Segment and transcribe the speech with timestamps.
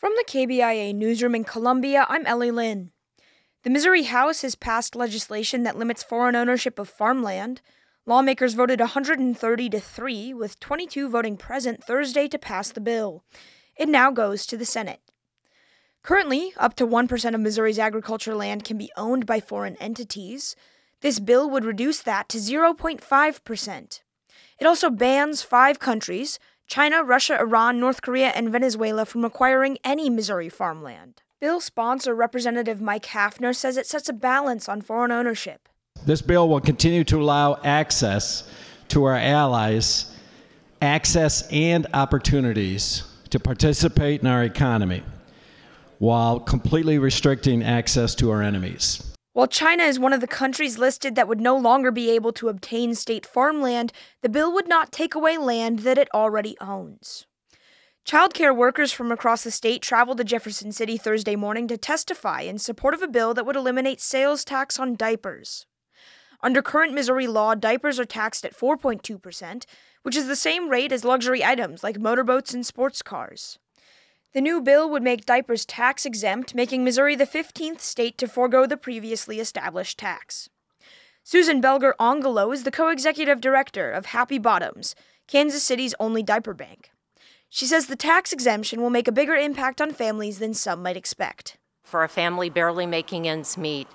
[0.00, 2.90] From the KBIA newsroom in Columbia, I'm Ellie Lynn.
[3.64, 7.60] The Missouri House has passed legislation that limits foreign ownership of farmland.
[8.06, 13.24] Lawmakers voted 130 to 3, with 22 voting present Thursday to pass the bill.
[13.76, 15.00] It now goes to the Senate.
[16.02, 20.56] Currently, up to 1% of Missouri's agriculture land can be owned by foreign entities.
[21.02, 24.00] This bill would reduce that to 0.5%.
[24.58, 26.38] It also bans five countries
[26.70, 31.20] China, Russia, Iran, North Korea, and Venezuela from acquiring any Missouri farmland.
[31.40, 35.68] Bill sponsor Representative Mike Haffner says it sets a balance on foreign ownership.
[36.06, 38.48] This bill will continue to allow access
[38.86, 40.16] to our allies,
[40.80, 45.02] access and opportunities to participate in our economy
[45.98, 49.09] while completely restricting access to our enemies.
[49.32, 52.48] While China is one of the countries listed that would no longer be able to
[52.48, 57.26] obtain state farmland, the bill would not take away land that it already owns.
[58.04, 62.58] Childcare workers from across the state traveled to Jefferson City Thursday morning to testify in
[62.58, 65.64] support of a bill that would eliminate sales tax on diapers.
[66.42, 69.64] Under current Missouri law, diapers are taxed at 4.2%,
[70.02, 73.60] which is the same rate as luxury items like motorboats and sports cars.
[74.32, 78.64] The new bill would make diapers tax exempt, making Missouri the 15th state to forego
[78.64, 80.48] the previously established tax.
[81.24, 84.94] Susan Belger Ongolo is the co executive director of Happy Bottoms,
[85.26, 86.90] Kansas City's only diaper bank.
[87.48, 90.96] She says the tax exemption will make a bigger impact on families than some might
[90.96, 91.56] expect.
[91.82, 93.88] For a family barely making ends meet,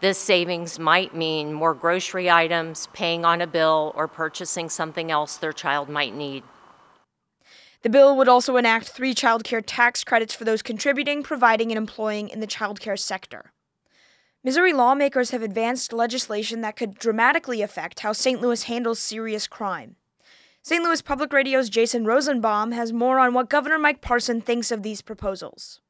[0.00, 5.36] this savings might mean more grocery items, paying on a bill, or purchasing something else
[5.36, 6.42] their child might need.
[7.82, 11.78] The bill would also enact three child care tax credits for those contributing, providing, and
[11.78, 13.52] employing in the child care sector.
[14.42, 18.40] Missouri lawmakers have advanced legislation that could dramatically affect how St.
[18.40, 19.96] Louis handles serious crime.
[20.62, 20.82] St.
[20.82, 25.02] Louis Public Radio's Jason Rosenbaum has more on what Governor Mike Parson thinks of these
[25.02, 25.80] proposals.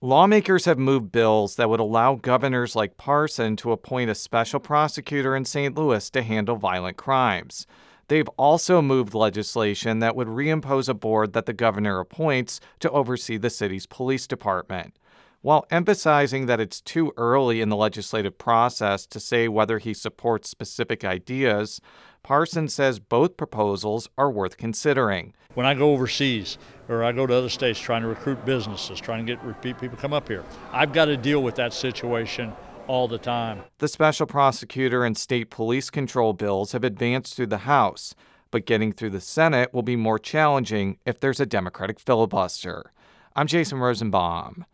[0.00, 5.36] Lawmakers have moved bills that would allow governors like Parson to appoint a special prosecutor
[5.36, 5.74] in St.
[5.74, 7.66] Louis to handle violent crimes.
[8.12, 13.38] They've also moved legislation that would reimpose a board that the governor appoints to oversee
[13.38, 14.98] the city's police department.
[15.40, 20.50] While emphasizing that it's too early in the legislative process to say whether he supports
[20.50, 21.80] specific ideas,
[22.22, 25.32] Parson says both proposals are worth considering.
[25.54, 26.58] When I go overseas
[26.90, 29.96] or I go to other states trying to recruit businesses, trying to get repeat people
[29.96, 32.52] come up here, I've got to deal with that situation
[32.86, 33.62] all the time.
[33.78, 38.14] The special prosecutor and state police control bills have advanced through the House,
[38.50, 42.92] but getting through the Senate will be more challenging if there's a Democratic filibuster.
[43.34, 44.66] I'm Jason Rosenbaum.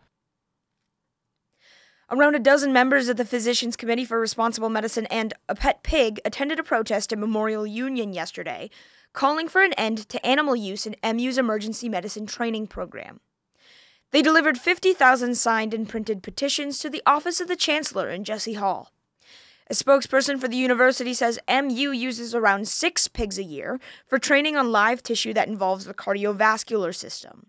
[2.11, 6.19] Around a dozen members of the Physicians Committee for Responsible Medicine and a pet pig
[6.25, 8.71] attended a protest at Memorial Union yesterday,
[9.13, 13.21] calling for an end to animal use in MU's emergency medicine training program.
[14.11, 18.55] They delivered 50,000 signed and printed petitions to the office of the Chancellor in Jesse
[18.55, 18.91] Hall.
[19.71, 24.57] A spokesperson for the university says MU uses around six pigs a year for training
[24.57, 27.49] on live tissue that involves the cardiovascular system.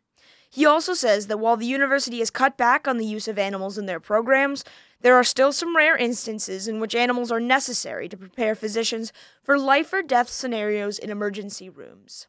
[0.50, 3.78] He also says that while the university has cut back on the use of animals
[3.78, 4.66] in their programs,
[5.00, 9.58] there are still some rare instances in which animals are necessary to prepare physicians for
[9.58, 12.28] life or death scenarios in emergency rooms.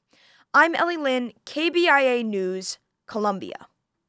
[0.55, 3.67] I'm Ellie Lynn, KBIA News, Columbia.